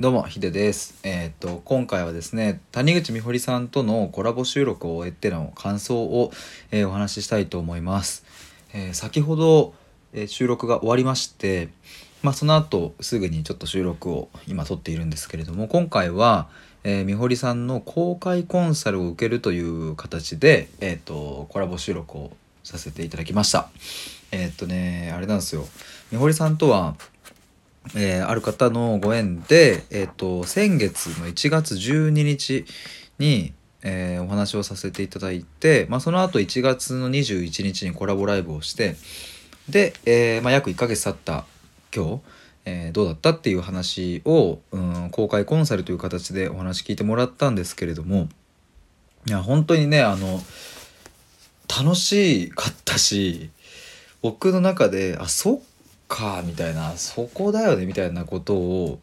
[0.00, 0.94] どうもヒデです。
[1.02, 6.30] えっ、と今回はですね谷口美穂さんとのコラボ収録を終えての感想を、
[6.70, 8.24] えーお話ししたいと思います。
[8.72, 9.74] えー先ほど、
[10.12, 11.70] えー収録が終わりまして、
[12.22, 16.48] まあその後すぐにちょっと収録を今撮っているんですけれども今回は、
[16.84, 23.68] えー、美穂さんの公開コンサルを受けるという形でえっ、とコラボ収録をさせていただきました。
[24.30, 25.66] えっ、とねあれなんですよ。
[26.12, 26.94] 美穂さんとは
[27.94, 32.64] えーある方のご縁で、えー、と先月の1月12日
[33.18, 33.52] に、
[33.82, 38.96] えーお話をさせていただいて、まあ、その後1月の21日にコラボライブをして
[39.68, 41.44] で、えーまあ、約1ヶ月経った
[41.94, 42.20] 今日、
[42.64, 48.28] えーどうだったっていう話を、うん、公開コンサルという形でお話聞いてもらったんですけれども
[49.26, 50.40] いや本当にねあの
[51.68, 53.50] 楽しかったし
[54.22, 55.60] 僕の中であそっ
[56.08, 59.00] かみたいなそこだよねみたいなことを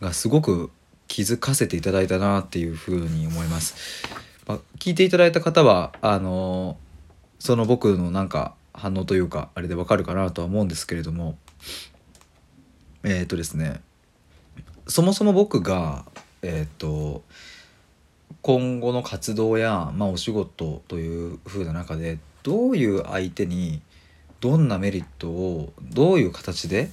[0.00, 0.70] がすごく
[1.08, 4.08] 気づかせていただいたなっていうふうに思います。
[4.46, 6.76] まあ、聞いていただいた方はあの
[7.38, 11.36] その僕のなんか反応というかあれでわかるかなとは思うんですけれども
[13.04, 13.80] えっ、とですね
[14.86, 16.04] そもそも僕が
[16.42, 17.22] えっ、と
[18.42, 23.80] 今後の活動や、まあ、お仕事という風な中でどういう相手に
[24.46, 26.88] どんなメリットをどういう形で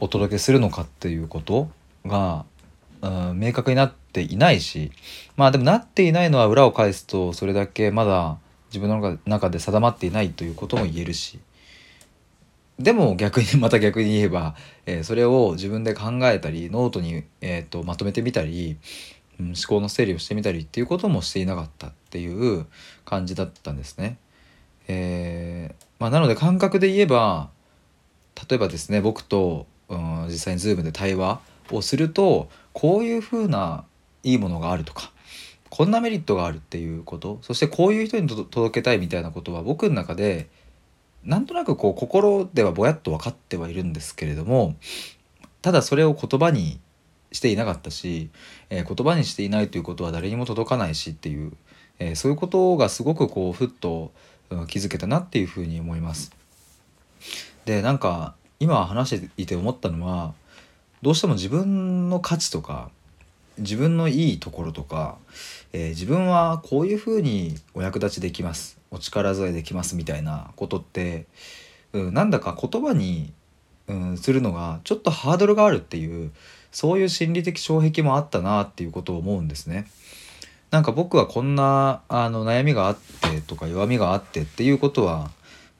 [0.00, 1.68] お届けするのかっていうこと
[2.04, 2.44] が、
[3.02, 4.90] うん、明確になっていないし
[5.36, 8.38] まあでもなっていないのは裏を返すとそれだけまだ
[8.70, 11.38] 自分の中で定まっていないということも言えるし
[12.80, 18.76] でも逆にまた逆に言えば、 えーそれを自分で考えたりノートに、えー、とまとめてみたり、
[19.40, 22.66] うん思考の整理をしてみたりっていうこともしていなかったっていう
[23.06, 24.18] 感じだったんですね。
[24.88, 27.50] えーまあ、なので感覚で言えば
[28.48, 33.84] 例えばですね僕と、うん、実際に Zoom で対話をするとこういうふうな
[34.22, 35.10] いいものがあるとか
[35.70, 40.48] こんなメリットがあるっていうことそしてこういう人に届けたいみたいなことは僕の中で
[41.24, 44.76] なんとなくこう心ではぼやっと分かってはいるんですけれども
[45.62, 46.78] ただそれを言葉に
[47.32, 48.30] していなかったし、
[48.70, 51.52] えー言葉にしていないということは誰にも届かないしっていう、
[51.98, 54.12] えーそういうことがすごくこうふっと、
[54.50, 56.30] うん気づけたなっていうふうに思います。
[57.64, 60.34] でなんか今話していて思ったのは
[61.02, 62.90] どうしても自分の価値とか
[63.58, 65.16] 自分のいいところとか、
[65.72, 71.26] えー自分はこういうふうにお役立ちできますお力添えできますみたいなことって、
[71.92, 73.32] うん、なんだか言葉に、
[73.88, 76.30] うん、するのがちょっとハードルがあるっていう
[76.70, 79.88] そういう心理的障壁もあったなっていうことを思うんですね。
[80.76, 85.30] なんか僕はこんなあの悩みがあってとか弱みがあってっていうことは、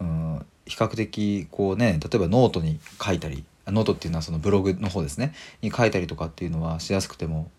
[0.00, 5.34] うん、比較的こうね例えばノートに書いたりノートっていうのはそのブログの方ですね。
[5.60, 7.50] に書いたりとかっていうのはしやすくても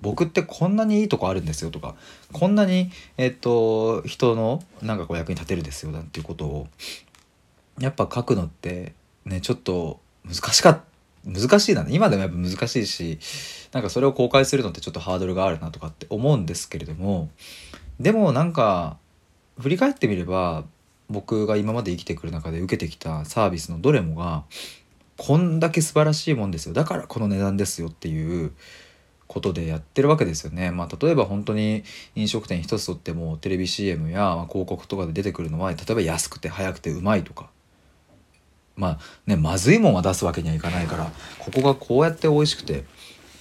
[0.00, 1.94] 僕ってこんなにいいとこあるんですよとか
[2.32, 6.66] こんなにえっと人のなんかこう役に立てるですよなんていうことを
[7.78, 10.82] やっぱ書くのってねちょっと難しかった
[11.24, 13.18] 難しいな今でもやっぱ難しいし
[13.72, 17.30] なんかそれを公開するのってちょっとハードルがあるなとかって思うんですけれども
[17.98, 18.96] でもなんか
[19.58, 20.64] 振り返ってみれば
[21.08, 24.44] 僕が今まで生きてくる中で受けてきたサービスのどれもが
[25.16, 28.52] こんだけ素晴らしいもんですよだからこの値段ですよっていう
[29.30, 30.72] ことでやってるわけですよね。
[30.72, 31.84] まあ、例えば本当に
[32.16, 37.48] 飲食店一つとってもテレビ CM や広告とかで出てくるのは例えば安くて早くてうまいとか
[38.80, 42.84] まあねまずいもんは出すわけにはいかないからここがこうやって美味しくて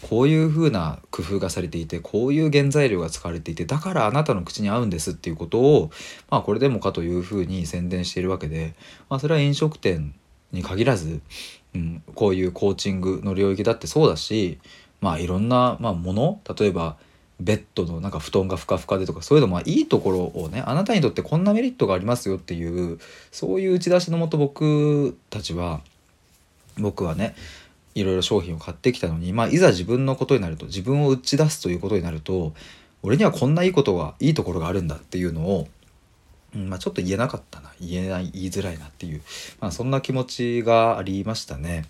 [0.02, 5.92] こういう風な工夫がされていてこういう原材料が使われていてだからあなたの口に合うんですっていうことを
[6.30, 8.76] まあこれでもかという風に宣伝しているわけで、
[9.10, 10.14] まあ、それは飲食店
[10.52, 11.22] に限らず、
[11.74, 14.60] うん、こういうコーチングの領域だってそうだし
[15.02, 16.98] まあいろんな、まあ、もの例えば
[17.40, 23.00] ベッドのなんか布団がふかふかでとかそういうのまあいいところをねあなたにとってこんなメリットがありますよっていう
[23.32, 25.82] そういう打ち出しのもと僕たちは
[26.78, 27.36] 僕はね
[27.96, 32.54] いろいろ商品を買ってきたのに、まあ、いざ自分のことになると自分を打ち出すということになると
[33.02, 35.68] 俺にはこんないいことがいいところがあるんだっていうのを、
[36.56, 39.22] んまあ、ちょっと言えなかったな言えない言いづらいなっていう、
[39.62, 41.86] まあ、そんな気持ちがありましたね。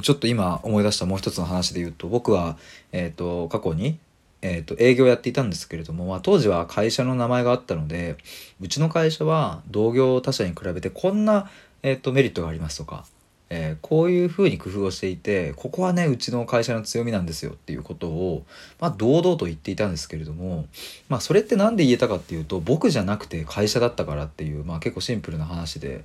[0.00, 2.56] ちょっと今思い出したもう一つの話で言うと僕は、
[2.92, 3.98] えー、と過去に、
[4.42, 8.16] えー、と営業やっていたんですけれども、まあ、当時は会社の名前があったので
[8.60, 11.50] うちの会社は同業他社に比べてこんな、
[11.82, 13.04] えー、とメリットがありますとか、
[13.50, 18.44] えーこういうふうに工夫をしていてここはねうちの会社の強みなんですよっていうことを、
[18.78, 20.66] まあ、堂々と言っていたんですけれども、
[21.08, 26.04] まあ、それって何で言えたかっていうと僕じゃなくて会社だったからっていう、まあ、結構シンプルな話で。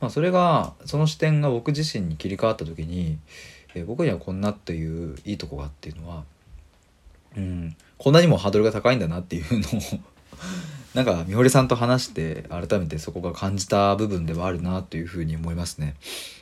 [0.00, 3.18] まあ、それがその視点が僕自身に切り替わった時に
[3.74, 6.24] えー、僕にはこんなっていういいとこがっていうのは、
[7.36, 10.00] うん、こんなにもハードルが高いんだなっていうのを
[10.94, 15.94] なんかみほりさんと話して改めてそこが感じた部分ではあるなというふうに思いますね。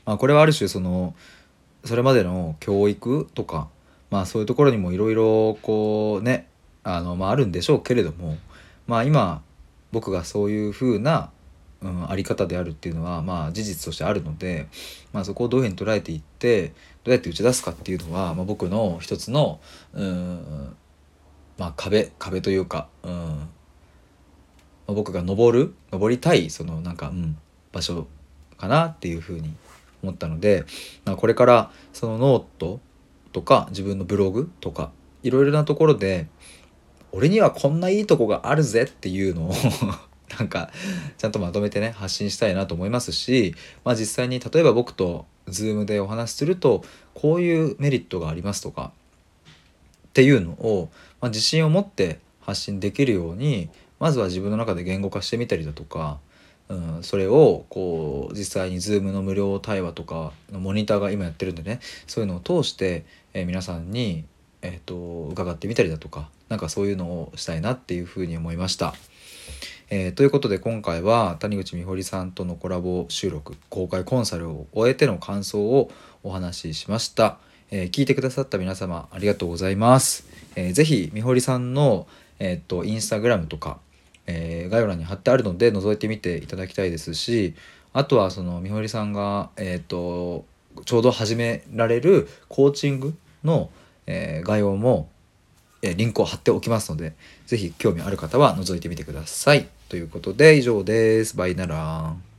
[0.04, 1.14] まあ、これはある種その
[1.84, 3.68] それまでの教育とか、
[4.10, 6.48] まあ、そういうところにもいろいろこうね
[6.82, 8.36] あの、まあ、あるんでしょうけれども、
[8.86, 9.42] まあ、今
[9.92, 11.30] 僕がそういうふうな、
[11.80, 14.66] うん、あり方であるっていうのは、まあ、事実としてあるので、
[15.12, 16.68] まあ、そこをどういうふうに捉えていって
[17.04, 19.60] どうやって打ち出すかっていうのは、まあ、僕の一つの、
[19.94, 20.76] うん
[21.60, 23.10] まあ、壁壁というか、うん。
[23.10, 23.46] ま
[24.88, 27.36] あ、僕が登る登りたいそのなんか、うん、
[27.70, 28.06] 場所
[28.56, 29.52] かなっていうふうに
[30.02, 30.64] 思ったので、
[31.04, 32.80] まあ、これからそのノート
[33.32, 34.90] とか自分のブログとか
[35.22, 36.28] いろいろなところで
[37.12, 39.54] 俺にはこんないいとこがあるぜっていうのを
[40.38, 40.70] なんか
[41.18, 43.54] ちゃんとまとめてね発信したいなと思いますし、
[43.84, 48.92] まあ、実際に例えば僕と Zoom でお話しするとこういうメリットがありますとか
[50.10, 50.90] っていうのを、
[51.20, 53.68] まあ、自信を持って発信できるように
[53.98, 56.18] まずは自分の中で言語化してみたりだとか、
[56.68, 63.04] うん、それをこう実際に Zoom の無料対話とかのモニターが今やってるんでねそういうのを通して、
[63.34, 64.24] えー、皆さんに、
[64.62, 68.94] えーと伺ってみたりだとかなんかそういうのをしたいなっていうふうに思いました。
[69.92, 75.90] えー、ということで今回は谷口美穂さんとのコラボ収録公開コンサルを終えての感想を
[76.22, 77.38] お話ししました、
[77.70, 80.26] えー、聞いてくださった皆様ありがとうございます、
[80.56, 82.06] えー、ぜひ美穂さんの
[82.38, 83.78] えっ、とインスタグラムとか、
[84.26, 87.54] え概要欄に貼ってあるので覗いてみていただきたいですし
[87.92, 90.46] あとはその美穂さんがえっ、と
[90.86, 93.14] ちょうど始められるコーチング
[93.44, 93.70] の、
[94.06, 95.10] え概要も
[95.82, 97.14] えリンクを貼っておきますので、
[97.46, 99.68] 是非興味ある方は覗いてみてください。
[99.88, 101.36] ということで以上です。
[101.36, 102.29] バイなら。